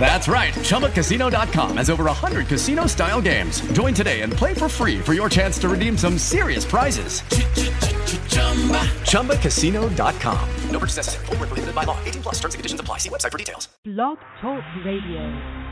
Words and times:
That's 0.00 0.28
right. 0.28 0.54
ChumbaCasino.com 0.54 1.76
has 1.76 1.90
over 1.90 2.04
100 2.04 2.46
casino 2.46 2.86
style 2.86 3.20
games. 3.20 3.60
Join 3.72 3.92
today 3.92 4.22
and 4.22 4.32
play 4.32 4.54
for 4.54 4.68
free 4.68 4.98
for 5.00 5.12
your 5.12 5.28
chance 5.28 5.58
to 5.58 5.68
redeem 5.68 5.98
some 5.98 6.16
serious 6.16 6.64
prizes. 6.64 7.20
ChumbaCasino.com. 9.02 10.48
No 10.70 10.78
purchase 10.78 10.96
necessary. 10.96 11.26
Full 11.26 11.36
prohibited 11.36 11.74
by 11.74 11.84
law. 11.84 11.98
18 12.04 12.22
plus 12.22 12.36
terms 12.36 12.54
and 12.54 12.60
conditions 12.60 12.80
apply. 12.80 12.98
See 12.98 13.10
website 13.10 13.32
for 13.32 13.38
details. 13.38 13.68
Blog 13.84 14.18
Talk 14.40 14.64
Radio. 14.86 15.68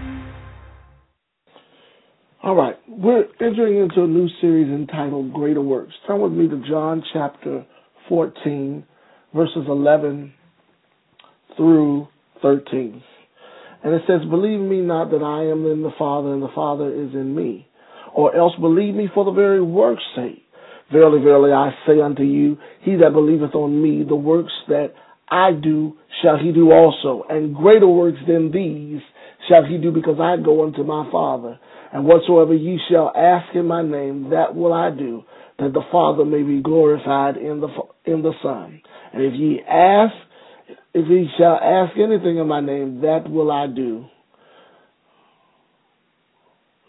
All 2.43 2.55
right. 2.55 2.77
We're 2.89 3.25
entering 3.41 3.79
into 3.79 4.05
a 4.05 4.07
new 4.07 4.29
series 4.41 4.69
entitled 4.69 5.33
Greater 5.33 5.63
Works. 5.63 5.95
Turn 6.07 6.21
with 6.21 6.33
me 6.33 6.49
to 6.49 6.63
John 6.69 7.03
chapter 7.13 7.65
14, 8.09 8.85
verses 9.35 9.65
11 9.69 10.33
through 11.57 12.09
13. 12.43 13.03
And 13.87 13.95
it 13.95 14.03
says, 14.09 14.29
Believe 14.29 14.59
me 14.59 14.81
not 14.81 15.13
that 15.13 15.23
I 15.23 15.47
am 15.47 15.65
in 15.71 15.83
the 15.83 15.95
Father 15.97 16.35
and 16.35 16.43
the 16.43 16.51
Father 16.53 16.91
is 16.91 17.15
in 17.15 17.37
me, 17.37 17.69
or 18.13 18.35
else 18.35 18.53
believe 18.61 18.97
me 18.97 19.09
for 19.15 19.25
the 19.25 19.31
very 19.31 19.63
work's 19.63 20.03
sake. 20.17 20.43
Verily, 20.91 21.23
verily, 21.23 21.53
I 21.53 21.71
say 21.87 22.01
unto 22.01 22.25
you, 22.25 22.59
he 22.83 22.97
that 22.97 23.13
believeth 23.13 23.55
on 23.55 23.81
me, 23.81 24.03
the 24.03 24.17
works 24.17 24.51
that 24.67 24.89
I 25.29 25.53
do 25.53 25.99
shall 26.21 26.37
he 26.37 26.51
do 26.51 26.73
also, 26.73 27.27
and 27.31 27.55
greater 27.55 27.87
works 27.87 28.19
than 28.27 28.51
these 28.51 29.01
shall 29.49 29.65
he 29.65 29.79
do, 29.79 29.93
because 29.93 30.19
I 30.19 30.35
go 30.43 30.67
unto 30.67 30.83
my 30.83 31.09
Father. 31.13 31.57
And 31.93 32.07
whatsoever 32.07 32.55
ye 32.55 32.81
shall 32.91 33.13
ask 33.17 33.55
in 33.55 33.67
my 33.67 33.83
name, 33.83 34.31
that 34.31 34.57
will 34.57 34.73
I 34.73 34.91
do, 34.91 35.23
that 35.61 35.73
the 35.73 35.87
Father 35.93 36.25
may 36.25 36.43
be 36.43 36.61
glorified 36.61 37.37
in 37.37 37.61
the 37.61 37.69
in 38.05 38.23
the 38.23 38.33
Son. 38.43 38.81
And 39.13 39.23
if 39.23 39.35
ye 39.35 39.61
ask 39.63 40.13
if 40.97 41.07
he 41.09 41.27
shall 41.37 41.61
ask 41.63 41.93
anything 41.99 42.39
in 42.39 42.49
my 42.49 42.63
name, 42.63 43.03
that 43.03 43.31
will 43.31 43.53
I 43.53 43.67
do. 43.67 44.07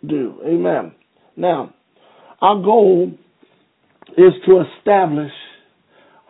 Do. 0.08 0.40
Amen. 0.46 0.94
Now, 1.36 1.74
our 2.42 2.56
goal 2.56 3.12
is 4.18 4.34
to 4.46 4.62
establish 4.62 5.34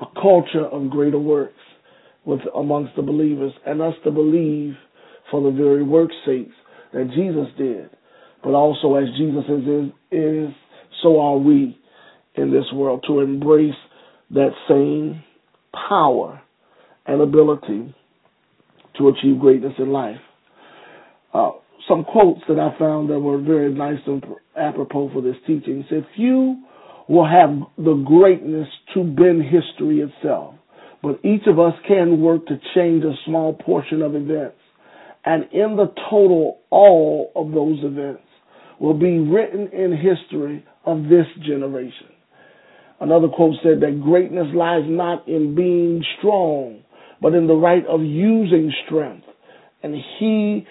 a 0.02 0.06
culture 0.20 0.66
of 0.66 0.90
greater 0.90 1.20
works 1.20 1.54
with 2.26 2.40
amongst 2.56 2.96
the 2.96 3.04
believers 3.04 3.54
and 3.64 3.80
us 3.80 3.94
to 4.06 4.10
believe 4.10 4.74
for 5.30 5.44
the 5.44 5.56
very 5.56 5.84
work's 5.84 6.16
sakes 6.26 6.56
that 6.94 7.12
Jesus 7.16 7.46
did. 7.60 7.92
But 8.44 8.56
also 8.56 8.96
as 8.96 9.06
Jesus 9.20 9.44
is, 9.50 9.92
is 10.10 10.50
so 11.04 11.20
are 11.20 11.38
we 11.38 11.78
in 12.34 12.52
this 12.52 12.66
world 12.74 13.06
to 13.08 13.20
embrace 13.20 13.76
that 14.32 14.50
same 14.68 15.22
power 15.88 16.42
and 17.08 17.22
ability 17.22 17.96
to 18.98 19.08
achieve 19.10 19.40
greatness 19.40 19.74
in 19.78 19.92
life. 19.92 20.18
Uh, 21.34 21.52
some 21.88 22.04
quotes 22.04 22.42
that 22.50 22.60
I 22.60 22.78
found 22.78 23.10
that 23.10 23.20
were 23.20 23.38
very 23.38 23.74
nice 23.74 24.00
and 24.06 24.24
apropos 24.58 25.12
for 25.14 25.22
this 25.22 25.36
teaching 25.46 25.86
said, 25.90 26.06
Few 26.16 26.64
will 27.08 27.28
have 27.28 27.50
the 27.78 27.94
greatness 27.94 28.68
to 28.94 29.04
bend 29.04 29.44
history 29.44 30.02
itself, 30.02 30.56
but 31.02 31.24
each 31.24 31.44
of 31.48 31.60
us 31.60 31.74
can 31.88 32.22
work 32.22 32.46
to 32.48 32.60
change 32.76 33.04
a 33.04 33.14
small 33.26 33.54
portion 33.54 34.02
of 34.02 34.16
events. 34.16 34.58
And 35.24 35.44
in 35.52 35.76
the 35.76 35.94
total, 36.10 36.60
all 36.70 37.32
of 37.36 37.52
those 37.52 37.80
events 37.84 38.24
will 38.80 38.94
be 38.94 39.20
written 39.20 39.68
in 39.74 39.92
history 39.96 40.66
of 40.86 41.04
this 41.04 41.26
generation. 41.46 42.08
Another 43.00 43.28
quote 43.28 43.56
said 43.64 43.80
that 43.82 44.02
greatness 44.02 44.48
lies 44.56 44.84
not 44.86 45.28
in 45.28 45.56
being 45.56 46.04
strong, 46.18 46.82
but 47.22 47.34
in 47.34 47.48
the 47.48 47.56
right 47.56 47.86
of 47.88 48.02
using 48.02 48.72
strength. 48.86 49.26
And 49.84 49.96
he 50.20 50.66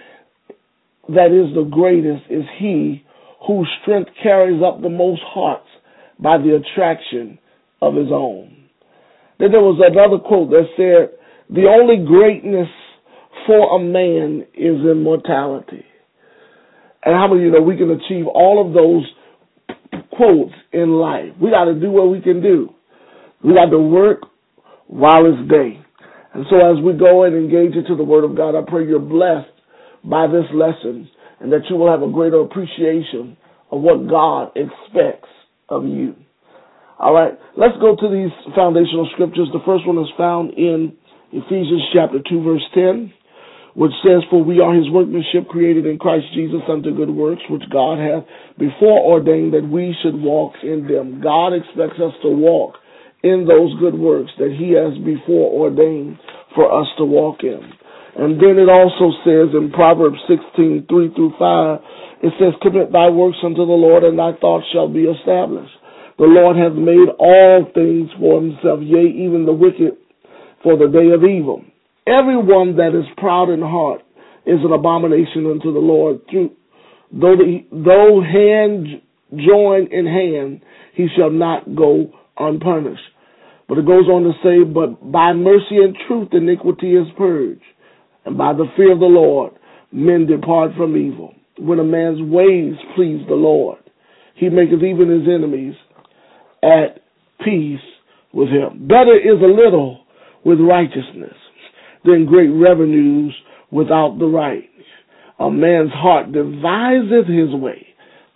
that 1.08 1.30
is 1.30 1.54
the 1.54 1.68
greatest 1.70 2.24
is 2.30 2.44
he 2.58 3.04
whose 3.46 3.68
strength 3.82 4.10
carries 4.22 4.60
up 4.62 4.82
the 4.82 4.88
most 4.88 5.22
hearts 5.24 5.68
by 6.18 6.38
the 6.38 6.56
attraction 6.56 7.38
of 7.80 7.94
his 7.94 8.08
own. 8.10 8.56
Then 9.38 9.52
there 9.52 9.60
was 9.60 9.78
another 9.78 10.18
quote 10.18 10.50
that 10.50 10.66
said, 10.76 11.18
The 11.54 11.68
only 11.68 12.04
greatness 12.04 12.68
for 13.46 13.76
a 13.76 13.78
man 13.78 14.46
is 14.54 14.80
immortality. 14.84 15.84
And 17.04 17.14
how 17.14 17.28
many 17.28 17.42
of 17.42 17.44
you 17.46 17.52
know 17.52 17.62
we 17.62 17.76
can 17.76 17.90
achieve 17.90 18.26
all 18.26 18.66
of 18.66 18.74
those 18.74 19.04
quotes 20.10 20.54
in 20.72 20.90
life? 20.90 21.30
We 21.40 21.50
got 21.50 21.66
to 21.66 21.74
do 21.78 21.90
what 21.90 22.10
we 22.10 22.20
can 22.20 22.42
do. 22.42 22.70
We 23.44 23.54
got 23.54 23.70
to 23.70 23.78
work 23.78 24.22
while 24.88 25.26
it's 25.26 25.48
day. 25.48 25.85
And 26.36 26.44
so 26.50 26.60
as 26.60 26.76
we 26.84 26.92
go 26.92 27.24
and 27.24 27.32
engage 27.32 27.72
into 27.72 27.96
the 27.96 28.04
Word 28.04 28.22
of 28.22 28.36
God, 28.36 28.52
I 28.52 28.60
pray 28.60 28.84
you're 28.84 29.00
blessed 29.00 29.48
by 30.04 30.26
this 30.28 30.44
lesson 30.52 31.08
and 31.40 31.50
that 31.50 31.64
you 31.70 31.76
will 31.76 31.88
have 31.88 32.04
a 32.04 32.12
greater 32.12 32.44
appreciation 32.44 33.38
of 33.72 33.80
what 33.80 34.04
God 34.04 34.52
expects 34.52 35.32
of 35.70 35.88
you. 35.88 36.14
All 37.00 37.14
right, 37.14 37.32
let's 37.56 37.80
go 37.80 37.96
to 37.96 38.08
these 38.12 38.28
foundational 38.54 39.08
scriptures. 39.16 39.48
The 39.48 39.64
first 39.64 39.88
one 39.88 39.96
is 39.96 40.12
found 40.18 40.52
in 40.60 40.92
Ephesians 41.32 41.88
chapter 41.96 42.20
2 42.28 42.44
verse 42.44 42.68
10, 42.74 43.14
which 43.72 43.96
says, 44.04 44.20
For 44.28 44.44
we 44.44 44.60
are 44.60 44.76
his 44.76 44.92
workmanship 44.92 45.48
created 45.48 45.86
in 45.86 45.96
Christ 45.96 46.26
Jesus 46.34 46.60
unto 46.68 46.94
good 46.94 47.08
works, 47.08 47.48
which 47.48 47.64
God 47.72 47.96
hath 47.96 48.28
before 48.60 49.00
ordained 49.00 49.54
that 49.54 49.64
we 49.64 49.96
should 50.04 50.20
walk 50.20 50.52
in 50.62 50.84
them. 50.86 51.22
God 51.24 51.56
expects 51.56 51.96
us 51.96 52.12
to 52.20 52.28
walk 52.28 52.76
in 53.22 53.46
those 53.46 53.78
good 53.80 53.94
works 53.94 54.30
that 54.38 54.54
he 54.56 54.72
has 54.72 54.96
before 55.04 55.50
ordained 55.52 56.18
for 56.54 56.68
us 56.72 56.86
to 56.98 57.04
walk 57.04 57.42
in. 57.42 57.60
And 58.16 58.40
then 58.40 58.56
it 58.56 58.68
also 58.68 59.12
says 59.24 59.52
in 59.52 59.70
Proverbs 59.72 60.16
16, 60.26 60.86
3 60.88 61.14
through 61.14 61.32
5, 61.38 61.78
it 62.22 62.32
says, 62.40 62.54
Commit 62.62 62.92
thy 62.92 63.10
works 63.10 63.36
unto 63.44 63.66
the 63.66 63.76
Lord, 63.76 64.04
and 64.04 64.18
thy 64.18 64.32
thoughts 64.40 64.64
shall 64.72 64.88
be 64.88 65.04
established. 65.04 65.72
The 66.18 66.24
Lord 66.24 66.56
hath 66.56 66.72
made 66.72 67.12
all 67.18 67.68
things 67.74 68.08
for 68.18 68.40
himself, 68.40 68.80
yea, 68.80 69.04
even 69.04 69.44
the 69.44 69.52
wicked 69.52 70.00
for 70.62 70.78
the 70.78 70.88
day 70.88 71.12
of 71.12 71.24
evil. 71.24 71.62
Everyone 72.06 72.76
that 72.76 72.96
is 72.96 73.04
proud 73.18 73.50
in 73.50 73.60
heart 73.60 74.00
is 74.46 74.60
an 74.64 74.72
abomination 74.72 75.50
unto 75.50 75.74
the 75.74 75.84
Lord. 75.84 76.20
Through, 76.30 76.52
though, 77.12 77.36
the, 77.36 77.66
though 77.70 78.22
hand 78.24 79.02
join 79.36 79.92
in 79.92 80.06
hand, 80.06 80.62
he 80.94 81.08
shall 81.14 81.30
not 81.30 81.76
go 81.76 82.12
unpunished. 82.38 83.02
But 83.68 83.78
it 83.78 83.86
goes 83.86 84.06
on 84.08 84.22
to 84.22 84.32
say, 84.42 84.64
But 84.64 85.10
by 85.10 85.32
mercy 85.32 85.76
and 85.82 85.96
truth 86.06 86.28
iniquity 86.32 86.94
is 86.94 87.06
purged, 87.16 87.62
and 88.24 88.38
by 88.38 88.52
the 88.52 88.66
fear 88.76 88.92
of 88.92 89.00
the 89.00 89.06
Lord 89.06 89.52
men 89.92 90.26
depart 90.26 90.72
from 90.76 90.96
evil. 90.96 91.34
When 91.58 91.78
a 91.78 91.84
man's 91.84 92.20
ways 92.20 92.74
please 92.94 93.24
the 93.28 93.34
Lord, 93.34 93.78
he 94.34 94.48
maketh 94.48 94.82
even 94.82 95.08
his 95.08 95.26
enemies 95.26 95.74
at 96.62 97.02
peace 97.44 97.80
with 98.32 98.48
him. 98.48 98.86
Better 98.86 99.16
is 99.16 99.40
a 99.40 99.46
little 99.46 100.04
with 100.44 100.60
righteousness 100.60 101.34
than 102.04 102.26
great 102.26 102.48
revenues 102.48 103.34
without 103.70 104.16
the 104.18 104.26
right. 104.26 104.68
A 105.38 105.50
man's 105.50 105.92
heart 105.92 106.32
deviseth 106.32 107.26
his 107.26 107.54
way, 107.54 107.86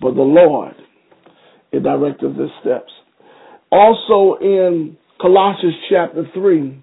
but 0.00 0.15
the 0.15 0.22
Lord 0.22 0.75
it 1.72 1.83
directeth 1.83 2.37
his 2.37 2.50
steps. 2.60 2.93
Also 3.70 4.36
in 4.41 4.97
Colossians 5.20 5.75
chapter 5.88 6.25
3, 6.34 6.82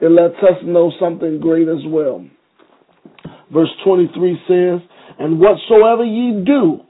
it 0.00 0.10
lets 0.10 0.36
us 0.42 0.60
know 0.64 0.92
something 1.00 1.40
great 1.40 1.68
as 1.68 1.82
well. 1.86 2.26
Verse 3.52 3.70
23 3.84 4.38
says, 4.46 4.80
And 5.18 5.40
whatsoever 5.40 6.04
ye 6.04 6.44
do, 6.44 6.80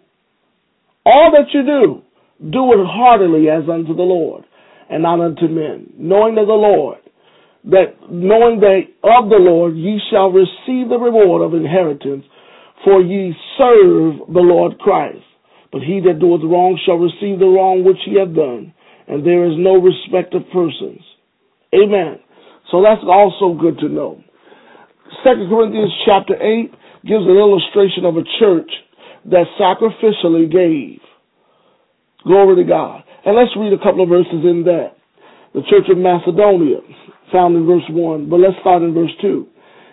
all 1.05 1.31
that 1.31 1.53
you 1.55 1.63
do, 1.63 2.51
do 2.51 2.73
it 2.73 2.85
heartily 2.85 3.49
as 3.49 3.69
unto 3.71 3.95
the 3.95 4.03
Lord, 4.03 4.45
and 4.91 5.03
not 5.03 5.21
unto 5.21 5.47
men, 5.47 5.93
knowing 5.97 6.35
that 6.35 6.47
the 6.47 6.53
Lord, 6.53 6.99
that 7.65 7.95
knowing 8.11 8.61
that 8.61 8.83
of 9.05 9.29
the 9.31 9.39
Lord 9.39 9.77
ye 9.77 10.01
shall 10.11 10.31
receive 10.31 10.89
the 10.89 10.99
reward 10.99 11.43
of 11.43 11.55
inheritance, 11.55 12.25
for 12.85 13.01
ye 13.01 13.35
serve 13.59 14.27
the 14.33 14.41
Lord 14.41 14.79
Christ. 14.79 15.23
But 15.73 15.83
he 15.83 16.01
that 16.07 16.21
doeth 16.21 16.43
wrong 16.43 16.79
shall 16.85 16.97
receive 16.97 17.39
the 17.39 17.47
wrong 17.47 17.85
which 17.85 17.99
he 18.05 18.19
hath 18.19 18.35
done 18.35 18.73
and 19.09 19.25
there 19.25 19.47
is 19.47 19.55
no 19.57 19.77
respect 19.77 20.35
of 20.35 20.43
persons. 20.53 21.01
Amen. 21.75 22.19
So 22.71 22.83
that's 22.83 23.03
also 23.07 23.55
good 23.59 23.79
to 23.79 23.89
know. 23.89 24.23
Second 25.23 25.49
Corinthians 25.49 25.93
chapter 26.05 26.35
8 26.35 26.71
gives 27.07 27.25
an 27.25 27.39
illustration 27.39 28.05
of 28.05 28.17
a 28.17 28.27
church 28.39 28.71
that 29.31 29.47
sacrificially 29.61 30.51
gave. 30.51 31.01
Glory 32.25 32.63
to 32.63 32.69
God. 32.69 33.03
And 33.25 33.37
let's 33.37 33.55
read 33.57 33.73
a 33.73 33.79
couple 33.79 34.03
of 34.03 34.09
verses 34.09 34.43
in 34.43 34.65
that. 34.67 34.99
The 35.55 35.63
church 35.71 35.87
of 35.91 35.99
Macedonia, 35.99 36.79
found 37.33 37.57
in 37.57 37.67
verse 37.67 37.87
1, 37.89 38.29
but 38.29 38.37
let's 38.37 38.59
start 38.61 38.83
in 38.83 38.95
verse 38.95 39.11
2. 39.23 39.47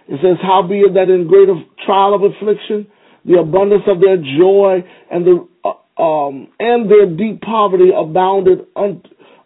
It 0.10 0.20
says, 0.22 0.38
Howbeit 0.42 0.94
that 0.94 1.10
in 1.10 1.28
greater 1.28 1.56
trial 1.86 2.14
of 2.14 2.22
affliction, 2.22 2.88
the 3.26 3.40
abundance 3.40 3.84
of 3.88 4.02
their 4.02 4.18
joy, 4.18 4.84
and 5.10 5.26
the 5.26 5.48
uh, 5.64 5.80
um, 5.98 6.48
and 6.60 6.90
their 6.90 7.06
deep 7.06 7.42
poverty 7.42 7.92
abounded 7.96 8.66
un- 8.76 9.04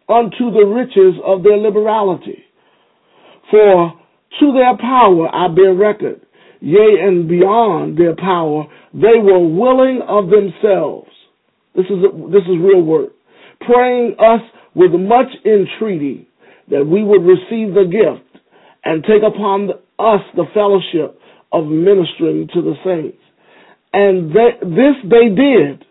unto 0.07 0.51
the 0.51 0.65
riches 0.65 1.19
of 1.25 1.43
their 1.43 1.57
liberality. 1.57 2.43
For 3.51 3.93
to 4.39 4.53
their 4.53 4.77
power 4.77 5.27
I 5.33 5.47
bear 5.53 5.73
record, 5.73 6.21
yea, 6.59 6.99
and 7.01 7.27
beyond 7.27 7.97
their 7.97 8.15
power, 8.15 8.65
they 8.93 9.19
were 9.21 9.45
willing 9.45 10.01
of 10.07 10.29
themselves. 10.29 11.09
This 11.75 11.85
is 11.85 12.01
this 12.31 12.43
is 12.43 12.57
real 12.59 12.81
work, 12.81 13.11
praying 13.61 14.15
us 14.19 14.41
with 14.75 14.91
much 14.91 15.27
entreaty 15.45 16.27
that 16.69 16.85
we 16.85 17.03
would 17.03 17.23
receive 17.23 17.73
the 17.73 17.85
gift 17.89 18.43
and 18.83 19.03
take 19.03 19.23
upon 19.25 19.69
us 19.99 20.21
the 20.35 20.45
fellowship 20.53 21.19
of 21.51 21.65
ministering 21.65 22.47
to 22.53 22.61
the 22.61 22.73
saints. 22.83 23.17
And 23.93 24.31
they, 24.31 24.59
this 24.61 24.95
they 25.03 25.29
did, 25.33 25.85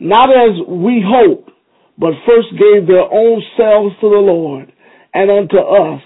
not 0.00 0.30
as 0.30 0.56
we 0.66 1.04
hoped, 1.06 1.50
but 1.98 2.12
first 2.26 2.48
gave 2.52 2.86
their 2.86 3.04
own 3.04 3.42
selves 3.56 3.94
to 4.00 4.08
the 4.08 4.16
Lord 4.16 4.72
and 5.12 5.30
unto 5.30 5.58
us 5.58 6.00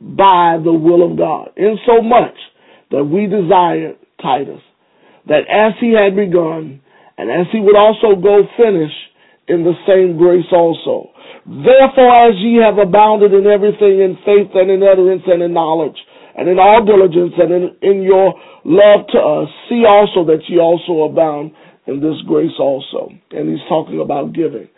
by 0.00 0.58
the 0.62 0.72
will 0.72 1.10
of 1.10 1.18
God, 1.18 1.50
in 1.56 1.78
so 1.86 2.02
much 2.02 2.34
that 2.90 3.04
we 3.04 3.26
desired 3.26 3.98
Titus, 4.20 4.62
that 5.26 5.46
as 5.50 5.74
he 5.80 5.94
had 5.94 6.14
begun, 6.14 6.80
and 7.18 7.30
as 7.30 7.46
he 7.52 7.60
would 7.60 7.76
also 7.76 8.14
go 8.20 8.42
finish 8.56 8.92
in 9.48 9.64
the 9.64 9.74
same 9.86 10.16
grace 10.18 10.46
also. 10.52 11.10
Therefore, 11.46 12.30
as 12.30 12.34
ye 12.38 12.62
have 12.62 12.78
abounded 12.78 13.34
in 13.34 13.46
everything, 13.46 13.98
in 13.98 14.18
faith 14.24 14.54
and 14.54 14.70
in 14.70 14.82
utterance 14.82 15.22
and 15.26 15.42
in 15.42 15.52
knowledge, 15.52 15.98
and 16.36 16.48
in 16.48 16.58
all 16.58 16.84
diligence 16.84 17.34
and 17.36 17.50
in, 17.52 17.64
in 17.82 18.02
your 18.02 18.34
love 18.64 19.06
to 19.10 19.18
us, 19.18 19.48
see 19.68 19.84
also 19.86 20.24
that 20.26 20.42
ye 20.48 20.58
also 20.58 21.10
abound 21.10 21.52
in 21.86 22.00
this 22.00 22.20
grace 22.26 22.52
also. 22.58 23.10
And 23.30 23.48
he's 23.48 23.66
talking 23.68 24.00
about 24.00 24.32
giving. 24.32 24.68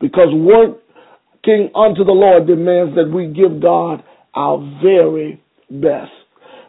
Because 0.00 0.28
working 0.32 1.70
unto 1.74 2.04
the 2.04 2.12
Lord 2.12 2.46
demands 2.46 2.94
that 2.96 3.10
we 3.12 3.26
give 3.28 3.62
God 3.62 4.02
our 4.34 4.58
very 4.82 5.42
best. 5.70 6.12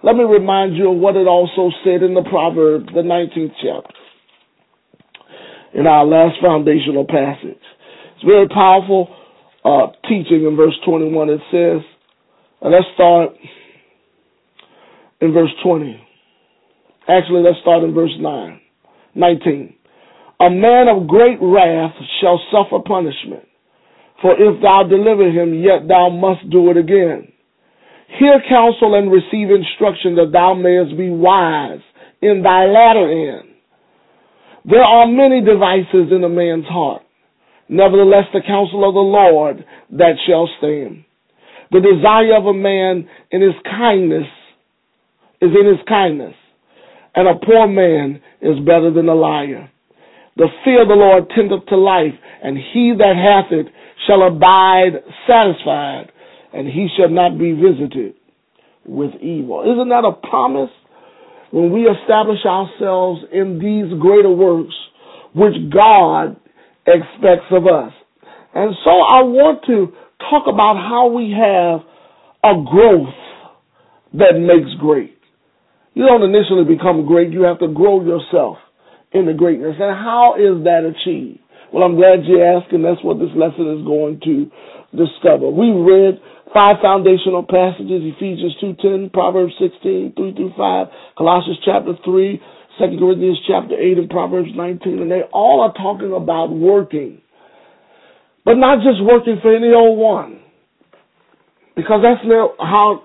Let 0.04 0.16
me 0.16 0.24
remind 0.24 0.76
you 0.76 0.92
of 0.92 0.98
what 0.98 1.16
it 1.16 1.28
also 1.28 1.70
said 1.84 2.02
in 2.02 2.14
the 2.14 2.24
Proverbs, 2.28 2.88
the 2.88 3.02
19th 3.02 3.54
chapter, 3.62 3.96
in 5.74 5.86
our 5.86 6.06
last 6.06 6.42
foundational 6.42 7.06
passage. 7.06 7.62
It's 8.16 8.26
very 8.26 8.48
powerful 8.48 9.16
uh, 9.64 9.88
teaching 10.10 10.46
in 10.48 10.56
verse 10.56 10.74
21. 10.86 11.30
It 11.30 11.42
says, 11.52 11.82
and 12.62 12.72
let's 12.72 12.86
start 12.96 13.32
in 15.22 15.34
verse 15.34 15.52
20. 15.64 16.08
Actually, 17.08 17.44
let's 17.44 17.60
start 17.62 17.84
in 17.84 17.94
verse 17.94 18.16
9, 18.20 18.60
19. 19.16 19.76
A 20.42 20.50
man 20.50 20.88
of 20.88 21.08
great 21.08 21.38
wrath 21.40 21.94
shall 22.20 22.42
suffer 22.52 22.80
punishment, 22.84 23.46
for 24.24 24.34
if 24.34 24.60
thou 24.62 24.82
deliver 24.90 25.30
him, 25.30 25.54
yet 25.54 25.88
thou 25.88 26.10
must 26.10 26.50
do 26.50 26.72
it 26.72 26.78
again. 26.78 27.32
Hear 28.20 28.42
counsel 28.50 28.96
and 28.96 29.12
receive 29.12 29.52
instruction 29.52 30.16
that 30.16 30.32
thou 30.34 30.56
mayest 30.56 30.98
be 30.98 31.12
wise 31.12 31.80
in 32.24 32.42
thy 32.42 32.66
latter 32.66 33.08
end. 33.08 33.50
There 34.66 34.84
are 34.84 35.08
many 35.08 35.42
devices 35.42 36.12
in 36.12 36.24
a 36.24 36.30
man's 36.30 36.66
heart. 36.66 37.04
Nevertheless, 37.70 38.26
the 38.34 38.42
counsel 38.46 38.88
of 38.88 38.94
the 38.94 39.00
Lord 39.00 39.64
that 39.92 40.16
shall 40.28 40.50
stand. 40.58 41.06
The 41.72 41.80
desire 41.80 42.36
of 42.36 42.48
a 42.48 42.54
man 42.54 43.08
in 43.32 43.42
his 43.42 43.56
kindness 43.64 44.28
is 45.40 45.52
in 45.58 45.68
his 45.68 45.80
kindness, 45.88 46.36
and 47.16 47.28
a 47.28 47.46
poor 47.46 47.68
man 47.68 48.22
is 48.42 48.60
better 48.66 48.92
than 48.92 49.08
a 49.08 49.16
liar. 49.16 49.71
The 50.38 50.48
fear 50.64 50.84
of 50.84 50.88
the 50.88 50.96
Lord 50.96 51.30
tendeth 51.36 51.66
to 51.68 51.78
life, 51.78 52.16
and 52.44 52.58
he 52.58 52.94
that 52.98 53.16
hath 53.16 53.52
it 53.52 53.68
shall 54.08 54.26
abide 54.26 55.04
satisfied, 55.28 56.12
and 56.54 56.68
he 56.68 56.88
shall 56.98 57.10
not 57.10 57.38
be 57.38 57.52
visited 57.52 58.16
with 58.86 59.12
evil. 59.22 59.62
Isn't 59.62 59.90
that 59.90 60.06
a 60.08 60.14
promise? 60.28 60.72
When 61.52 61.72
we 61.72 61.82
establish 61.82 62.40
ourselves 62.46 63.22
in 63.34 63.60
these 63.60 63.92
greater 64.00 64.32
works, 64.32 64.74
which 65.36 65.56
God 65.72 66.38
expects 66.88 67.52
of 67.52 67.68
us. 67.68 67.92
And 68.56 68.74
so 68.84 68.90
I 68.90 69.24
want 69.28 69.64
to 69.68 69.92
talk 70.30 70.48
about 70.48 70.80
how 70.80 71.08
we 71.08 71.36
have 71.36 71.84
a 72.44 72.56
growth 72.64 73.16
that 74.14 74.40
makes 74.40 74.72
great. 74.80 75.18
You 75.94 76.06
don't 76.06 76.24
initially 76.24 76.64
become 76.64 77.06
great, 77.06 77.32
you 77.32 77.44
have 77.44 77.60
to 77.60 77.68
grow 77.68 78.02
yourself 78.04 78.58
into 79.14 79.34
greatness. 79.34 79.76
And 79.80 79.96
how 79.96 80.36
is 80.40 80.64
that 80.64 80.88
achieved? 80.88 81.40
Well, 81.72 81.84
I'm 81.84 81.96
glad 81.96 82.28
you 82.28 82.44
asked, 82.44 82.72
and 82.74 82.84
that's 82.84 83.04
what 83.04 83.20
this 83.20 83.32
lesson 83.36 83.80
is 83.80 83.86
going 83.88 84.20
to 84.28 84.52
discover. 84.92 85.48
We 85.48 85.72
read 85.72 86.20
five 86.54 86.84
foundational 86.84 87.48
passages, 87.48 88.04
Ephesians 88.04 88.56
2.10, 88.62 89.14
Proverbs 89.14 89.54
16, 89.60 90.14
3 90.16 90.36
through 90.36 90.54
5, 90.58 90.88
Colossians 91.18 91.60
chapter 91.64 91.96
3, 92.04 92.42
2 92.80 93.00
Corinthians 93.00 93.40
chapter 93.48 93.76
8, 93.80 93.98
and 94.04 94.10
Proverbs 94.10 94.52
19, 94.56 95.00
and 95.00 95.12
they 95.12 95.24
all 95.32 95.62
are 95.64 95.74
talking 95.74 96.12
about 96.12 96.52
working. 96.52 97.22
But 98.44 98.56
not 98.56 98.84
just 98.84 99.00
working 99.04 99.40
for 99.42 99.56
any 99.56 99.72
old 99.72 99.98
one. 99.98 100.40
Because 101.76 102.02
that's 102.04 102.20
not 102.26 102.56
how 102.60 103.02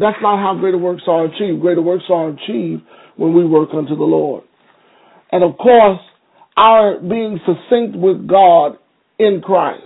that's 0.00 0.22
not 0.22 0.40
how 0.40 0.56
greater 0.58 0.78
works 0.78 1.02
are 1.06 1.26
achieved. 1.26 1.60
Greater 1.60 1.82
works 1.82 2.04
are 2.08 2.30
achieved 2.30 2.82
when 3.16 3.34
we 3.34 3.44
work 3.44 3.68
unto 3.74 3.94
the 3.94 4.04
Lord. 4.04 4.44
And 5.32 5.42
of 5.42 5.58
course, 5.58 6.00
our 6.56 6.98
being 7.00 7.38
succinct 7.44 7.96
with 7.96 8.26
God 8.26 8.78
in 9.18 9.40
Christ 9.42 9.82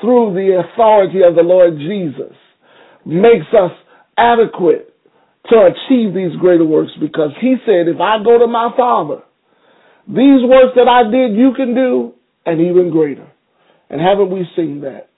through 0.00 0.34
the 0.34 0.62
authority 0.62 1.22
of 1.22 1.34
the 1.34 1.42
Lord 1.42 1.78
Jesus 1.78 2.36
makes 3.06 3.46
us 3.52 3.70
adequate 4.18 4.94
to 5.50 5.56
achieve 5.56 6.14
these 6.14 6.36
greater 6.40 6.64
works 6.64 6.92
because 7.00 7.30
he 7.40 7.56
said, 7.66 7.88
if 7.88 8.00
I 8.00 8.22
go 8.22 8.38
to 8.38 8.46
my 8.46 8.70
Father, 8.76 9.22
these 10.06 10.42
works 10.42 10.74
that 10.76 10.88
I 10.88 11.10
did, 11.10 11.36
you 11.36 11.52
can 11.56 11.74
do, 11.74 12.12
and 12.44 12.60
even 12.60 12.90
greater. 12.90 13.30
And 13.88 14.00
haven't 14.00 14.30
we 14.30 14.46
seen 14.56 14.80
that? 14.82 15.08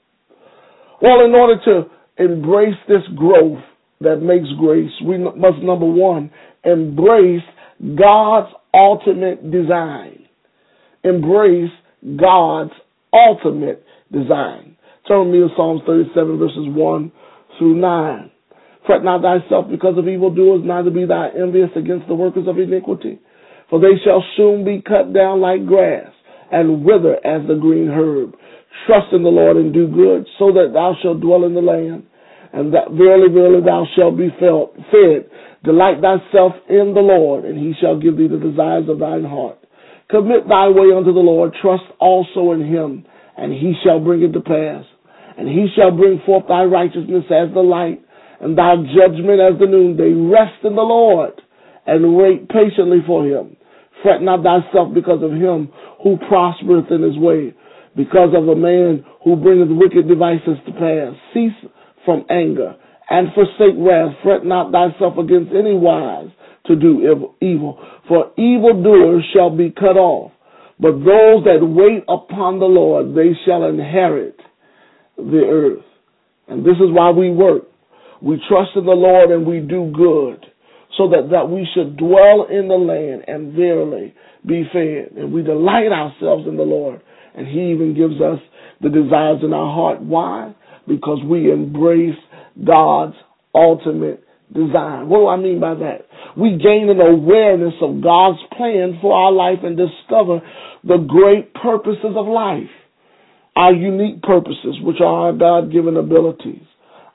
Well, 1.00 1.24
in 1.24 1.34
order 1.34 1.56
to 1.64 2.22
embrace 2.22 2.76
this 2.88 3.02
growth 3.16 3.62
that 4.00 4.16
makes 4.16 4.48
grace, 4.58 4.92
we 5.06 5.18
must, 5.18 5.62
number 5.62 5.86
one, 5.86 6.30
embrace 6.64 7.42
God's 7.80 8.52
ultimate 8.72 9.50
design. 9.50 10.26
Embrace 11.02 11.70
God's 12.16 12.72
ultimate 13.12 13.84
design. 14.12 14.76
Turn 15.06 15.30
me 15.30 15.38
to 15.38 15.48
Psalms 15.56 15.82
37, 15.86 16.38
verses 16.38 16.68
1 16.68 17.12
through 17.58 17.74
9. 17.76 18.30
Fret 18.86 19.02
not 19.02 19.22
thyself 19.22 19.66
because 19.70 19.96
of 19.96 20.08
evildoers, 20.08 20.62
neither 20.64 20.90
be 20.90 21.06
thou 21.06 21.30
envious 21.34 21.70
against 21.76 22.06
the 22.08 22.14
workers 22.14 22.46
of 22.48 22.58
iniquity. 22.58 23.18
For 23.70 23.80
they 23.80 23.96
shall 24.04 24.22
soon 24.36 24.64
be 24.64 24.82
cut 24.86 25.12
down 25.12 25.40
like 25.40 25.66
grass, 25.66 26.10
and 26.52 26.84
wither 26.84 27.14
as 27.26 27.46
the 27.48 27.56
green 27.56 27.88
herb. 27.88 28.34
Trust 28.86 29.12
in 29.12 29.22
the 29.22 29.30
Lord 29.30 29.56
and 29.56 29.72
do 29.72 29.88
good, 29.88 30.26
so 30.38 30.52
that 30.52 30.72
thou 30.74 30.94
shalt 31.02 31.20
dwell 31.20 31.44
in 31.44 31.54
the 31.54 31.60
land, 31.60 32.04
and 32.54 32.72
that 32.72 32.94
verily, 32.94 33.34
verily 33.34 33.60
thou 33.60 33.84
shalt 33.96 34.16
be 34.16 34.30
felt, 34.38 34.74
fed. 34.94 35.26
Delight 35.64 35.98
thyself 35.98 36.52
in 36.68 36.94
the 36.94 37.02
Lord, 37.02 37.44
and 37.44 37.58
he 37.58 37.74
shall 37.80 37.98
give 37.98 38.16
thee 38.16 38.28
the 38.28 38.38
desires 38.38 38.84
of 38.88 39.00
thine 39.00 39.24
heart. 39.24 39.58
Commit 40.08 40.46
thy 40.46 40.68
way 40.68 40.94
unto 40.94 41.12
the 41.12 41.24
Lord, 41.24 41.56
trust 41.60 41.84
also 41.98 42.52
in 42.52 42.62
him, 42.62 43.04
and 43.36 43.52
he 43.52 43.74
shall 43.82 43.98
bring 43.98 44.22
it 44.22 44.32
to 44.34 44.40
pass. 44.40 44.84
And 45.36 45.48
he 45.48 45.66
shall 45.74 45.90
bring 45.90 46.22
forth 46.24 46.46
thy 46.46 46.62
righteousness 46.62 47.24
as 47.26 47.50
the 47.52 47.64
light, 47.64 47.98
and 48.40 48.56
thy 48.56 48.76
judgment 48.94 49.40
as 49.40 49.58
the 49.58 49.66
noonday. 49.66 50.12
Rest 50.12 50.62
in 50.62 50.76
the 50.76 50.86
Lord, 50.86 51.34
and 51.86 52.14
wait 52.14 52.48
patiently 52.48 53.02
for 53.04 53.26
him. 53.26 53.56
Fret 54.02 54.22
not 54.22 54.44
thyself 54.44 54.94
because 54.94 55.24
of 55.24 55.32
him 55.32 55.72
who 56.04 56.18
prospereth 56.28 56.92
in 56.92 57.02
his 57.02 57.18
way, 57.18 57.54
because 57.96 58.30
of 58.36 58.46
a 58.46 58.54
man 58.54 59.02
who 59.24 59.34
bringeth 59.34 59.74
wicked 59.74 60.06
devices 60.06 60.60
to 60.66 60.72
pass. 60.72 61.18
Cease 61.32 61.56
from 62.04 62.24
anger 62.30 62.76
and 63.10 63.28
forsake 63.34 63.76
wrath. 63.78 64.12
Fret 64.22 64.44
not 64.44 64.72
thyself 64.72 65.18
against 65.18 65.52
any 65.52 65.74
wise 65.74 66.28
to 66.66 66.76
do 66.76 67.34
evil, 67.42 67.78
for 68.08 68.32
evildoers 68.38 69.22
shall 69.34 69.50
be 69.54 69.70
cut 69.70 69.96
off. 69.96 70.32
But 70.80 70.92
those 70.92 71.44
that 71.44 71.60
wait 71.60 72.02
upon 72.08 72.58
the 72.58 72.66
Lord, 72.66 73.14
they 73.14 73.32
shall 73.44 73.64
inherit 73.64 74.40
the 75.16 75.44
earth. 75.46 75.84
And 76.48 76.64
this 76.64 76.76
is 76.76 76.90
why 76.90 77.10
we 77.10 77.30
work. 77.30 77.64
We 78.22 78.40
trust 78.48 78.70
in 78.76 78.86
the 78.86 78.92
Lord 78.92 79.30
and 79.30 79.46
we 79.46 79.60
do 79.60 79.92
good, 79.94 80.46
so 80.96 81.10
that, 81.10 81.28
that 81.30 81.50
we 81.50 81.68
should 81.74 81.96
dwell 81.96 82.46
in 82.50 82.68
the 82.68 82.74
land 82.74 83.24
and 83.28 83.52
verily 83.52 84.14
be 84.46 84.64
fed. 84.72 85.16
And 85.16 85.32
we 85.32 85.42
delight 85.42 85.92
ourselves 85.92 86.48
in 86.48 86.56
the 86.56 86.62
Lord. 86.62 87.02
And 87.36 87.46
He 87.46 87.72
even 87.72 87.94
gives 87.94 88.20
us 88.20 88.40
the 88.80 88.88
desires 88.88 89.40
in 89.42 89.52
our 89.52 89.72
heart. 89.72 90.00
Why? 90.00 90.54
Because 90.86 91.18
we 91.24 91.50
embrace 91.50 92.18
God's 92.64 93.14
ultimate 93.54 94.22
design. 94.52 95.08
What 95.08 95.18
do 95.18 95.26
I 95.28 95.36
mean 95.36 95.60
by 95.60 95.74
that? 95.74 96.06
we 96.36 96.58
gain 96.58 96.90
an 96.90 97.00
awareness 97.00 97.74
of 97.80 98.02
God's 98.02 98.38
plan 98.56 98.98
for 99.00 99.14
our 99.14 99.32
life 99.32 99.62
and 99.62 99.76
discover 99.76 100.40
the 100.82 100.98
great 100.98 101.54
purposes 101.54 102.14
of 102.16 102.26
life, 102.26 102.70
our 103.54 103.72
unique 103.72 104.22
purposes, 104.22 104.76
which 104.82 105.00
are 105.00 105.30
our 105.30 105.32
God 105.32 105.72
given 105.72 105.96
abilities, 105.96 106.66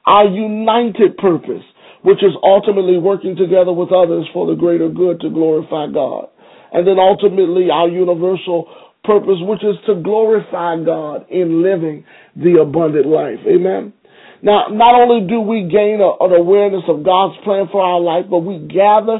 our 0.05 0.25
united 0.25 1.17
purpose, 1.17 1.63
which 2.03 2.23
is 2.23 2.31
ultimately 2.41 2.97
working 2.97 3.35
together 3.35 3.73
with 3.73 3.91
others 3.91 4.25
for 4.33 4.47
the 4.47 4.55
greater 4.55 4.87
good 4.87 5.19
to 5.21 5.29
glorify 5.29 5.87
God. 5.91 6.29
And 6.71 6.87
then 6.87 6.97
ultimately 6.97 7.67
our 7.71 7.89
universal 7.89 8.71
purpose, 9.09 9.41
which 9.41 9.63
is 9.65 9.77
to 9.87 9.97
glorify 10.05 10.77
God 10.85 11.25
in 11.33 11.63
living 11.65 12.05
the 12.37 12.61
abundant 12.61 13.07
life. 13.09 13.41
Amen. 13.49 13.93
Now, 14.41 14.67
not 14.69 14.93
only 14.93 15.27
do 15.27 15.41
we 15.41 15.67
gain 15.67 15.97
a, 15.99 16.13
an 16.23 16.31
awareness 16.31 16.85
of 16.87 17.03
God's 17.03 17.35
plan 17.43 17.67
for 17.71 17.81
our 17.81 17.99
life, 17.99 18.25
but 18.29 18.45
we 18.45 18.59
gather 18.69 19.17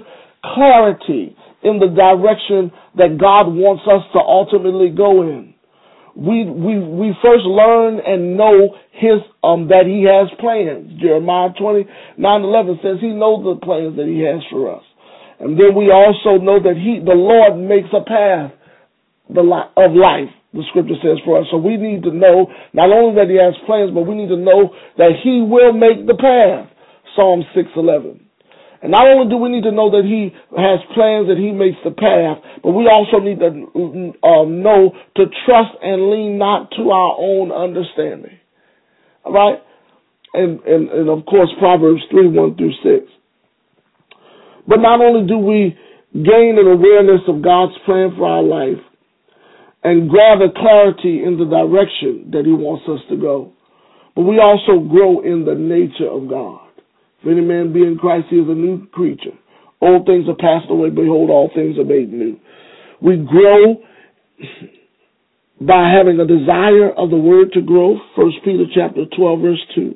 clarity 0.53 1.35
in 1.63 1.79
the 1.79 1.91
direction 1.91 2.71
that 2.95 3.17
God 3.19 3.51
wants 3.51 3.83
us 3.89 4.05
to 4.13 4.19
ultimately 4.19 4.89
go 4.95 5.23
in. 5.23 5.53
We 6.15 6.43
we 6.45 6.79
we 6.79 7.15
first 7.23 7.45
learn 7.45 7.99
and 7.99 8.35
know 8.35 8.75
his 8.91 9.19
um 9.43 9.67
that 9.69 9.85
he 9.87 10.03
has 10.07 10.27
plans. 10.39 10.99
Jeremiah 10.99 11.51
twenty 11.55 11.87
nine 12.17 12.41
eleven 12.43 12.79
says 12.83 12.97
he 12.99 13.11
knows 13.11 13.43
the 13.43 13.59
plans 13.63 13.95
that 13.95 14.07
he 14.07 14.19
has 14.27 14.43
for 14.51 14.75
us. 14.75 14.83
And 15.39 15.55
then 15.55 15.75
we 15.75 15.91
also 15.91 16.35
know 16.43 16.59
that 16.59 16.75
he 16.75 16.99
the 16.99 17.15
Lord 17.15 17.55
makes 17.55 17.87
a 17.95 18.03
path 18.03 18.51
the 19.29 19.41
of 19.77 19.91
life 19.93 20.33
the 20.53 20.63
scripture 20.69 20.97
says 21.01 21.21
for 21.25 21.39
us. 21.39 21.45
So 21.51 21.57
we 21.57 21.77
need 21.77 22.01
to 22.03 22.11
know 22.11 22.49
not 22.73 22.89
only 22.89 23.21
that 23.21 23.29
he 23.29 23.37
has 23.37 23.53
plans, 23.69 23.93
but 23.93 24.09
we 24.09 24.15
need 24.17 24.33
to 24.33 24.41
know 24.41 24.73
that 24.97 25.13
he 25.21 25.45
will 25.45 25.73
make 25.73 26.09
the 26.09 26.17
path. 26.17 26.73
Psalm 27.15 27.43
611. 27.53 28.25
And 28.81 28.91
not 28.91 29.05
only 29.05 29.29
do 29.29 29.37
we 29.37 29.49
need 29.49 29.63
to 29.63 29.75
know 29.75 29.91
that 29.91 30.07
he 30.07 30.31
has 30.55 30.79
plans, 30.95 31.27
that 31.27 31.37
he 31.37 31.51
makes 31.51 31.77
the 31.83 31.91
path, 31.91 32.39
but 32.63 32.71
we 32.71 32.87
also 32.87 33.19
need 33.19 33.37
to 33.43 34.13
uh, 34.23 34.45
know 34.47 34.95
to 35.17 35.23
trust 35.45 35.75
and 35.83 36.09
lean 36.09 36.37
not 36.37 36.71
to 36.77 36.89
our 36.89 37.13
own 37.19 37.51
understanding. 37.51 38.39
All 39.25 39.33
right? 39.33 39.59
And, 40.33 40.61
and, 40.63 40.89
and 40.89 41.09
of 41.09 41.25
course, 41.25 41.49
Proverbs 41.59 42.01
3 42.09 42.29
1 42.29 42.55
through 42.55 42.73
6. 42.81 43.11
But 44.67 44.77
not 44.79 45.01
only 45.01 45.27
do 45.27 45.37
we 45.37 45.75
gain 46.13 46.55
an 46.57 46.65
awareness 46.65 47.21
of 47.27 47.43
God's 47.43 47.73
plan 47.85 48.13
for 48.15 48.25
our 48.25 48.43
life, 48.43 48.79
and 49.83 50.11
gather 50.11 50.51
clarity 50.55 51.23
in 51.23 51.37
the 51.37 51.45
direction 51.45 52.31
that 52.31 52.45
He 52.45 52.51
wants 52.51 52.83
us 52.89 52.99
to 53.09 53.17
go. 53.17 53.53
But 54.15 54.23
we 54.23 54.39
also 54.39 54.79
grow 54.83 55.21
in 55.21 55.45
the 55.45 55.55
nature 55.55 56.09
of 56.09 56.27
God. 56.27 56.67
If 57.21 57.27
any 57.27 57.41
man 57.41 57.73
be 57.73 57.83
in 57.83 57.97
Christ, 57.97 58.27
he 58.29 58.37
is 58.37 58.47
a 58.47 58.55
new 58.55 58.87
creature. 58.87 59.35
Old 59.81 60.05
things 60.05 60.27
are 60.27 60.35
passed 60.35 60.69
away, 60.69 60.89
behold, 60.89 61.29
all 61.29 61.49
things 61.53 61.77
are 61.77 61.87
made 61.87 62.11
new. 62.11 62.39
We 63.01 63.17
grow 63.17 63.79
by 65.61 65.91
having 65.91 66.19
a 66.19 66.27
desire 66.27 66.91
of 66.91 67.09
the 67.09 67.19
word 67.19 67.51
to 67.53 67.61
grow. 67.61 67.99
First 68.15 68.37
Peter 68.43 68.63
chapter 68.73 69.03
12, 69.15 69.39
verse 69.39 69.65
2. 69.75 69.95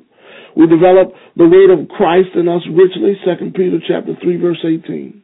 We 0.56 0.66
develop 0.68 1.12
the 1.36 1.48
word 1.48 1.72
of 1.72 1.88
Christ 1.88 2.36
in 2.36 2.48
us 2.48 2.62
richly. 2.68 3.16
Second 3.26 3.54
Peter 3.54 3.78
chapter 3.86 4.12
3, 4.22 4.36
verse 4.36 4.64
18. 4.64 5.23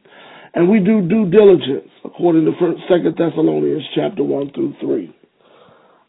And 0.53 0.69
we 0.69 0.79
do 0.79 1.07
due 1.07 1.29
diligence 1.29 1.89
according 2.03 2.45
to 2.45 2.51
Second 2.89 3.15
Thessalonians 3.17 3.83
chapter 3.95 4.23
1 4.23 4.51
through 4.53 4.75
3. 4.81 5.15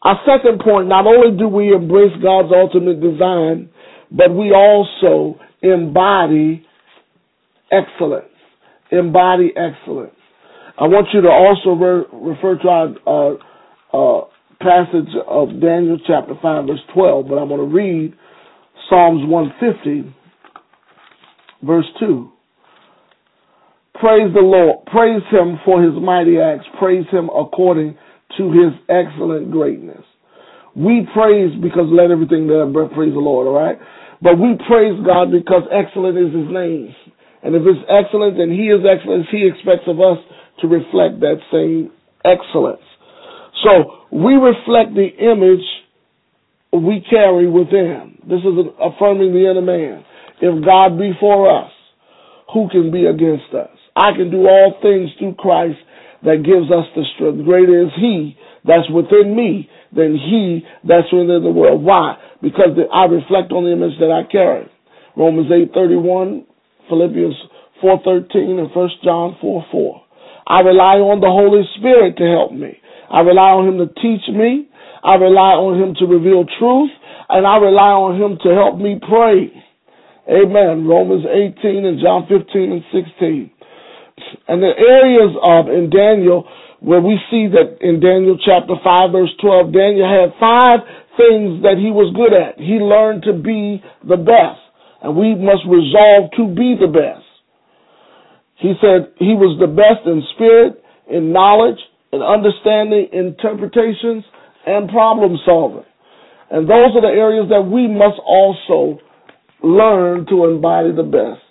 Our 0.01 0.19
second 0.27 0.59
point, 0.59 0.89
not 0.89 1.07
only 1.07 1.37
do 1.37 1.47
we 1.47 1.73
embrace 1.73 2.11
God's 2.21 2.51
ultimate 2.53 2.99
design, 2.99 3.69
but 4.11 4.35
we 4.35 4.51
also 4.51 5.39
embody 5.61 6.65
excellence. 7.71 8.27
Embody 8.91 9.53
excellence. 9.55 10.13
I 10.77 10.85
want 10.85 11.07
you 11.13 11.21
to 11.21 11.29
also 11.29 11.79
re- 11.79 12.05
refer 12.11 12.57
to 12.57 12.67
our 12.67 12.89
uh, 13.07 13.37
uh, 13.93 14.25
passage 14.59 15.13
of 15.25 15.49
Daniel 15.61 15.97
chapter 16.05 16.33
5 16.41 16.65
verse 16.65 16.79
12, 16.93 17.27
but 17.27 17.35
I'm 17.35 17.47
going 17.47 17.69
to 17.69 17.75
read 17.75 18.13
Psalms 18.89 19.21
150 19.25 20.13
verse 21.63 21.85
2. 21.99 22.32
Praise 23.99 24.33
the 24.33 24.41
Lord. 24.41 24.85
Praise 24.87 25.21
him 25.31 25.59
for 25.63 25.81
his 25.81 25.93
mighty 26.01 26.39
acts. 26.39 26.65
Praise 26.79 27.05
him 27.11 27.29
according 27.29 27.97
to 28.37 28.51
his 28.51 28.73
excellent 28.89 29.51
greatness. 29.51 30.03
We 30.75 31.07
praise 31.13 31.53
because 31.61 31.85
let 31.93 32.09
everything 32.09 32.47
that 32.47 32.71
breath 32.73 32.91
praise 32.95 33.13
the 33.13 33.21
Lord, 33.21 33.45
all 33.47 33.53
right? 33.53 33.77
But 34.21 34.39
we 34.39 34.57
praise 34.67 34.97
God 35.05 35.29
because 35.29 35.63
excellent 35.69 36.17
is 36.17 36.33
his 36.33 36.49
name. 36.49 36.89
And 37.43 37.53
if 37.53 37.61
it's 37.67 37.85
excellent 37.91 38.39
and 38.39 38.51
he 38.51 38.73
is 38.73 38.81
excellent, 38.81 39.27
he 39.29 39.45
expects 39.45 39.85
of 39.85 39.99
us 40.01 40.17
to 40.61 40.67
reflect 40.67 41.19
that 41.21 41.37
same 41.51 41.91
excellence. 42.25 42.81
So 43.61 44.07
we 44.11 44.33
reflect 44.33 44.95
the 44.95 45.11
image 45.21 45.63
we 46.73 47.05
carry 47.09 47.47
within. 47.47 48.17
This 48.25 48.39
is 48.41 48.57
affirming 48.81 49.33
the 49.33 49.45
inner 49.51 49.61
man. 49.61 50.03
If 50.41 50.65
God 50.65 50.97
be 50.97 51.11
for 51.19 51.45
us, 51.51 51.71
who 52.53 52.67
can 52.69 52.91
be 52.91 53.05
against 53.05 53.53
us? 53.53 53.75
I 53.95 54.11
can 54.13 54.31
do 54.31 54.47
all 54.47 54.77
things 54.81 55.09
through 55.19 55.35
Christ 55.35 55.77
that 56.23 56.43
gives 56.43 56.71
us 56.71 56.87
the 56.95 57.03
strength. 57.15 57.45
Greater 57.45 57.83
is 57.83 57.93
He 57.99 58.35
that's 58.65 58.89
within 58.89 59.35
me 59.35 59.69
than 59.91 60.15
He 60.15 60.65
that's 60.87 61.11
within 61.11 61.43
the 61.43 61.51
world. 61.51 61.83
Why? 61.83 62.17
Because 62.41 62.73
I 62.91 63.05
reflect 63.05 63.51
on 63.51 63.65
the 63.65 63.73
image 63.73 63.99
that 63.99 64.11
I 64.11 64.23
carry. 64.29 64.67
Romans 65.15 65.51
8:31, 65.51 66.43
Philippians 66.89 67.35
4:13, 67.81 68.59
and 68.59 68.71
1 68.71 68.89
John 69.03 69.35
4:4. 69.41 70.01
I 70.47 70.59
rely 70.61 70.97
on 70.99 71.21
the 71.21 71.31
Holy 71.31 71.63
Spirit 71.77 72.17
to 72.17 72.25
help 72.25 72.51
me. 72.51 72.79
I 73.09 73.21
rely 73.21 73.51
on 73.51 73.67
Him 73.67 73.77
to 73.77 73.87
teach 74.01 74.27
me. 74.27 74.67
I 75.03 75.15
rely 75.15 75.53
on 75.53 75.79
Him 75.79 75.95
to 75.99 76.05
reveal 76.05 76.45
truth, 76.57 76.91
and 77.29 77.45
I 77.45 77.57
rely 77.57 77.91
on 77.91 78.19
Him 78.19 78.37
to 78.43 78.49
help 78.55 78.77
me 78.79 78.99
pray. 78.99 79.51
Amen. 80.27 80.87
Romans 80.87 81.25
18 81.27 81.85
and 81.85 81.99
John 81.99 82.25
15 82.27 82.71
and 82.71 82.83
16. 82.91 83.51
And 84.47 84.61
the 84.61 84.73
areas 84.75 85.35
of 85.41 85.67
in 85.67 85.89
Daniel 85.89 86.47
where 86.83 86.99
we 86.99 87.15
see 87.31 87.47
that 87.47 87.79
in 87.79 88.03
Daniel 88.03 88.37
chapter 88.43 88.75
5 88.75 89.11
verse 89.11 89.31
12, 89.39 89.71
Daniel 89.71 90.03
had 90.03 90.35
five 90.35 90.83
things 91.15 91.63
that 91.63 91.79
he 91.79 91.95
was 91.95 92.11
good 92.11 92.35
at. 92.35 92.59
He 92.59 92.75
learned 92.83 93.23
to 93.23 93.33
be 93.33 93.79
the 94.03 94.19
best. 94.19 94.59
And 94.99 95.15
we 95.15 95.35
must 95.35 95.63
resolve 95.63 96.31
to 96.35 96.47
be 96.51 96.75
the 96.75 96.91
best. 96.91 97.23
He 98.59 98.75
said 98.79 99.15
he 99.19 99.35
was 99.35 99.59
the 99.59 99.67
best 99.67 100.07
in 100.07 100.23
spirit, 100.35 100.83
in 101.07 101.31
knowledge, 101.31 101.79
in 102.11 102.21
understanding, 102.21 103.07
interpretations, 103.11 104.23
and 104.65 104.89
problem 104.89 105.35
solving. 105.45 105.87
And 106.51 106.69
those 106.69 106.95
are 106.95 107.01
the 107.01 107.15
areas 107.15 107.47
that 107.49 107.63
we 107.63 107.87
must 107.87 108.19
also 108.23 108.99
learn 109.63 110.27
to 110.27 110.45
embody 110.45 110.91
the 110.91 111.03
best. 111.03 111.43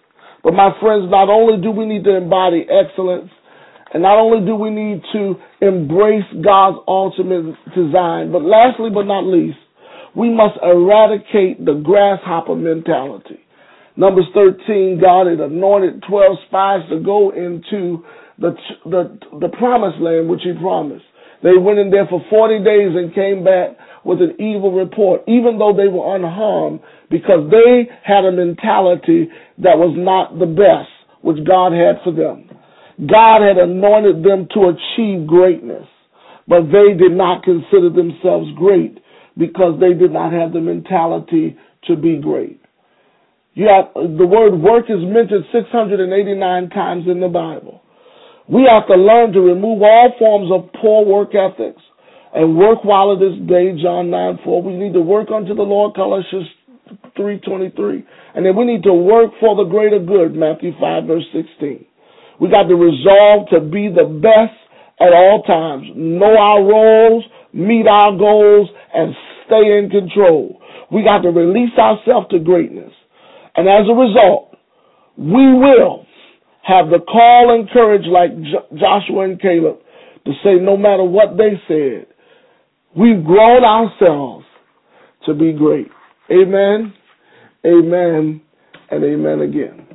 But 0.42 0.54
my 0.54 0.70
friends, 0.80 1.06
not 1.10 1.28
only 1.28 1.62
do 1.62 1.70
we 1.70 1.86
need 1.86 2.04
to 2.04 2.16
embody 2.16 2.66
excellence, 2.66 3.30
and 3.94 4.02
not 4.02 4.18
only 4.18 4.44
do 4.44 4.56
we 4.56 4.70
need 4.70 5.02
to 5.12 5.36
embrace 5.60 6.24
God's 6.44 6.78
ultimate 6.88 7.54
design, 7.74 8.32
but 8.32 8.42
lastly 8.42 8.90
but 8.92 9.04
not 9.04 9.24
least, 9.24 9.58
we 10.16 10.30
must 10.30 10.58
eradicate 10.62 11.64
the 11.64 11.74
grasshopper 11.74 12.56
mentality. 12.56 13.40
Numbers 13.96 14.24
13, 14.34 14.98
God 15.00 15.26
had 15.26 15.40
anointed 15.40 16.02
12 16.08 16.36
spies 16.48 16.80
to 16.90 17.00
go 17.00 17.30
into 17.30 18.04
the, 18.38 18.56
the, 18.84 19.18
the 19.40 19.48
promised 19.58 20.00
land 20.00 20.28
which 20.28 20.40
he 20.42 20.52
promised. 20.58 21.04
They 21.42 21.56
went 21.58 21.78
in 21.78 21.90
there 21.90 22.06
for 22.08 22.22
40 22.30 22.64
days 22.64 22.96
and 22.96 23.14
came 23.14 23.44
back 23.44 23.76
with 24.04 24.20
an 24.22 24.36
evil 24.40 24.72
report, 24.72 25.22
even 25.28 25.58
though 25.58 25.74
they 25.76 25.88
were 25.88 26.16
unharmed, 26.16 26.80
because 27.12 27.52
they 27.52 27.92
had 28.02 28.24
a 28.24 28.32
mentality 28.32 29.28
that 29.60 29.76
was 29.76 29.92
not 29.94 30.40
the 30.40 30.48
best 30.48 30.88
which 31.20 31.44
God 31.44 31.76
had 31.76 32.00
for 32.02 32.10
them. 32.10 32.48
God 33.04 33.44
had 33.44 33.60
anointed 33.60 34.24
them 34.24 34.48
to 34.56 34.72
achieve 34.72 35.28
greatness, 35.28 35.84
but 36.48 36.72
they 36.72 36.96
did 36.96 37.12
not 37.12 37.44
consider 37.44 37.92
themselves 37.92 38.48
great 38.56 38.96
because 39.36 39.76
they 39.76 39.92
did 39.92 40.10
not 40.10 40.32
have 40.32 40.56
the 40.56 40.64
mentality 40.64 41.56
to 41.84 41.96
be 41.96 42.16
great. 42.16 42.60
You 43.52 43.68
have, 43.68 43.92
the 43.92 44.24
word 44.26 44.56
work 44.56 44.88
is 44.88 45.04
mentioned 45.04 45.44
689 45.52 46.00
times 46.70 47.04
in 47.06 47.20
the 47.20 47.28
Bible. 47.28 47.84
We 48.48 48.64
have 48.64 48.88
to 48.88 48.96
learn 48.96 49.32
to 49.32 49.40
remove 49.40 49.82
all 49.84 50.16
forms 50.18 50.48
of 50.48 50.72
poor 50.80 51.04
work 51.04 51.36
ethics 51.36 51.82
and 52.34 52.56
work 52.56 52.82
while 52.84 53.12
it 53.12 53.20
is 53.20 53.36
day, 53.46 53.76
John 53.76 54.08
9 54.08 54.40
4. 54.44 54.62
We 54.62 54.72
need 54.72 54.94
to 54.94 55.04
work 55.04 55.28
unto 55.30 55.54
the 55.54 55.62
Lord, 55.62 55.94
Colossians 55.94 56.48
three 57.16 57.38
twenty 57.40 57.70
three, 57.76 58.04
and 58.34 58.44
then 58.44 58.56
we 58.56 58.64
need 58.64 58.82
to 58.84 58.92
work 58.92 59.30
for 59.40 59.56
the 59.56 59.64
greater 59.64 59.98
good. 59.98 60.34
Matthew 60.34 60.72
five 60.80 61.04
verse 61.04 61.24
sixteen. 61.32 61.84
We 62.40 62.50
got 62.50 62.64
to 62.64 62.74
resolve 62.74 63.48
to 63.50 63.60
be 63.60 63.88
the 63.88 64.04
best 64.04 64.58
at 65.00 65.12
all 65.12 65.42
times, 65.42 65.86
know 65.94 66.36
our 66.36 66.62
roles, 66.62 67.24
meet 67.52 67.86
our 67.86 68.16
goals, 68.16 68.68
and 68.94 69.14
stay 69.46 69.78
in 69.78 69.90
control. 69.90 70.60
We 70.92 71.02
got 71.02 71.22
to 71.22 71.30
release 71.30 71.76
ourselves 71.78 72.28
to 72.30 72.38
greatness, 72.38 72.92
and 73.56 73.68
as 73.68 73.88
a 73.88 73.94
result, 73.94 74.56
we 75.16 75.52
will 75.54 76.06
have 76.62 76.88
the 76.90 77.00
call 77.00 77.54
and 77.54 77.68
courage 77.70 78.06
like 78.06 78.30
J- 78.36 78.78
Joshua 78.78 79.24
and 79.24 79.40
Caleb 79.40 79.78
to 80.24 80.32
say, 80.44 80.54
no 80.60 80.76
matter 80.76 81.02
what 81.02 81.36
they 81.36 81.60
said, 81.66 82.06
we've 82.96 83.24
grown 83.24 83.64
ourselves 83.64 84.46
to 85.26 85.34
be 85.34 85.52
great. 85.52 85.88
Amen, 86.30 86.94
amen, 87.66 88.40
and 88.90 89.04
amen 89.04 89.40
again. 89.42 89.91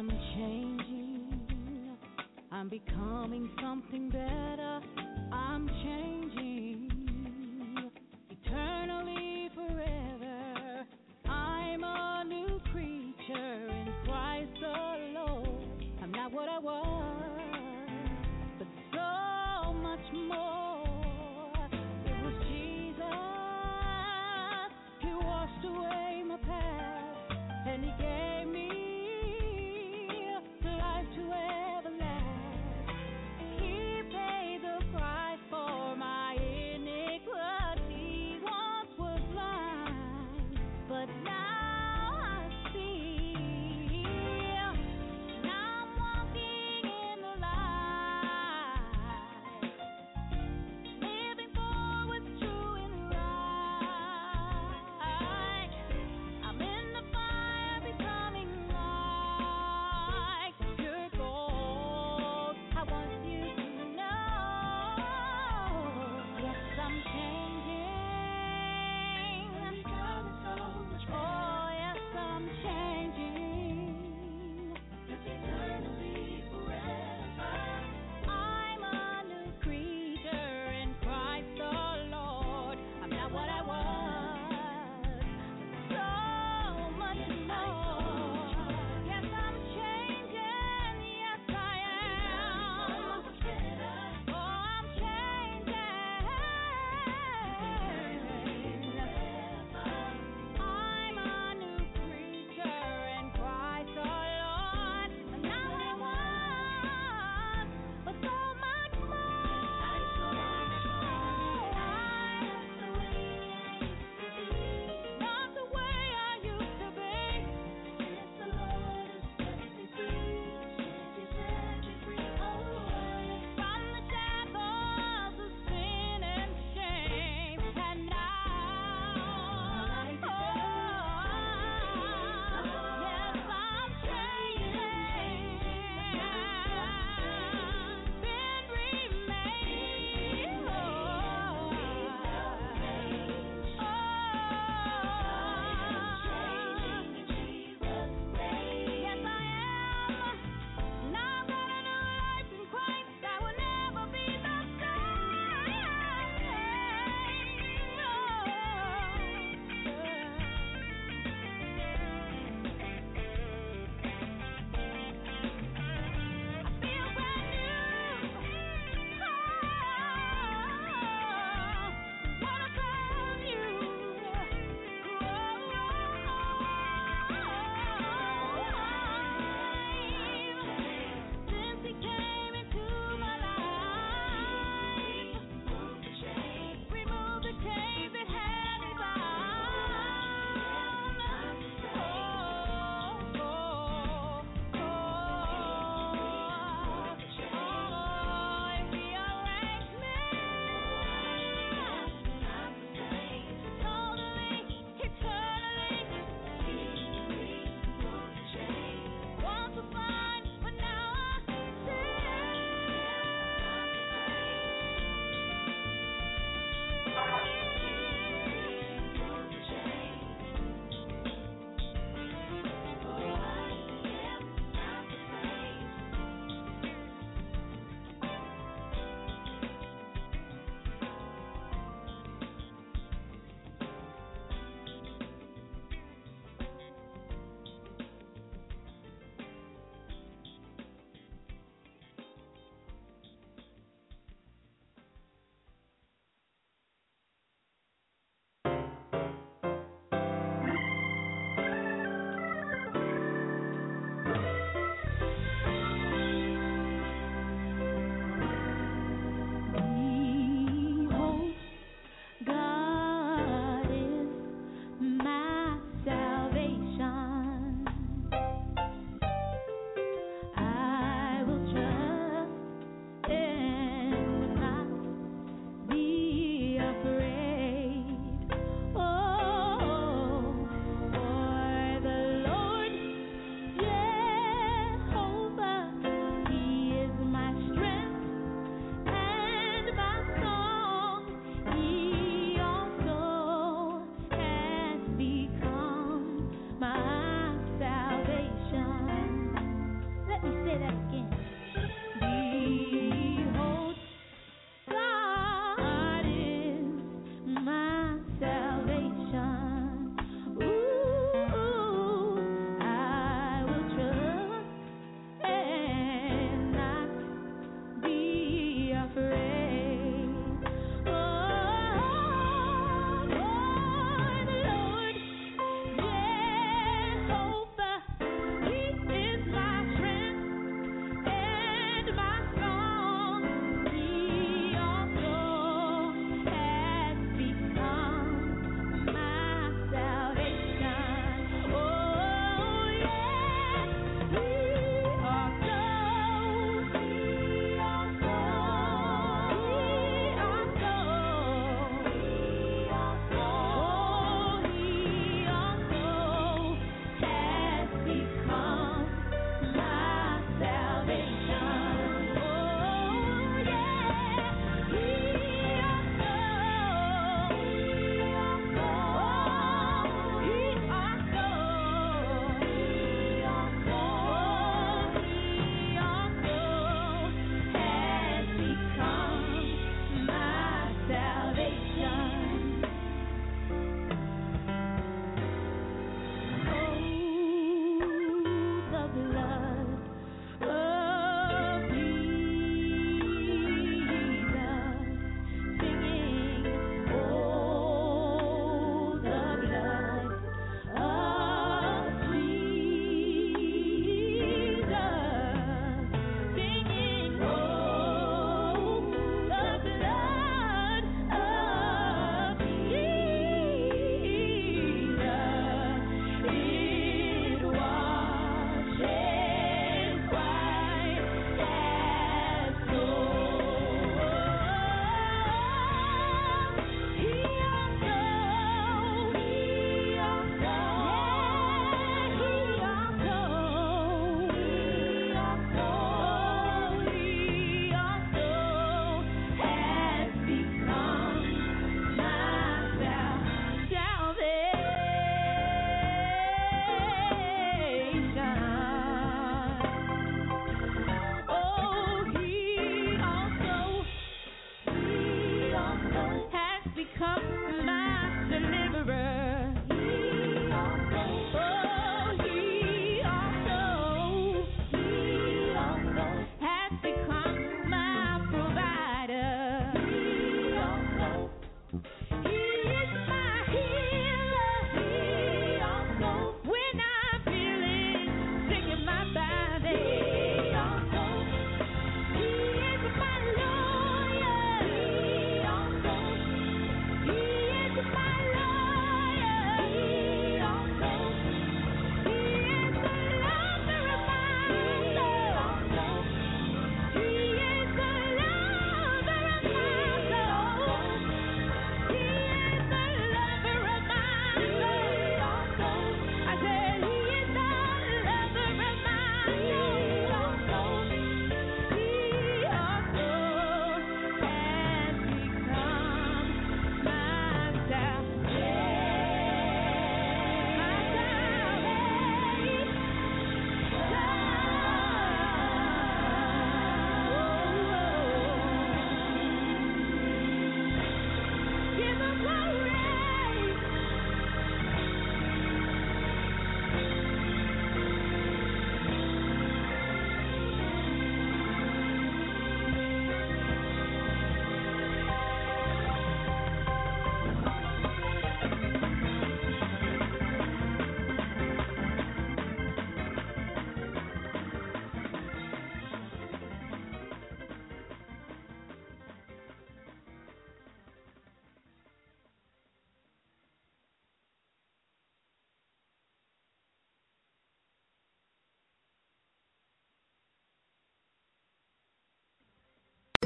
I'm 0.00 0.08
changing. 0.34 1.98
I'm 2.50 2.70
becoming 2.70 3.50
something 3.60 4.08
better. 4.08 4.80
I'm 5.30 5.68
changing. 5.84 6.49